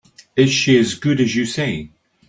[0.35, 1.91] Is she as good as you say?